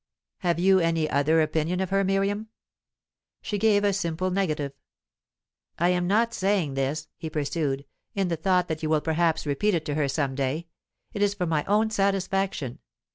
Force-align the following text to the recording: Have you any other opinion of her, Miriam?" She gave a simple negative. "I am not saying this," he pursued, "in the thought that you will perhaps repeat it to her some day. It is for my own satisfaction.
Have 0.39 0.57
you 0.57 0.79
any 0.79 1.07
other 1.07 1.41
opinion 1.41 1.79
of 1.79 1.91
her, 1.91 2.03
Miriam?" 2.03 2.47
She 3.43 3.59
gave 3.59 3.83
a 3.83 3.93
simple 3.93 4.31
negative. 4.31 4.71
"I 5.77 5.89
am 5.89 6.07
not 6.07 6.33
saying 6.33 6.73
this," 6.73 7.07
he 7.17 7.29
pursued, 7.29 7.85
"in 8.15 8.27
the 8.27 8.35
thought 8.35 8.67
that 8.67 8.81
you 8.81 8.89
will 8.89 9.01
perhaps 9.01 9.45
repeat 9.45 9.75
it 9.75 9.85
to 9.85 9.93
her 9.93 10.07
some 10.07 10.33
day. 10.33 10.65
It 11.13 11.21
is 11.21 11.35
for 11.35 11.45
my 11.45 11.63
own 11.65 11.91
satisfaction. 11.91 12.79